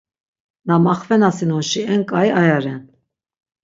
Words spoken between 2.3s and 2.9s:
aya ren.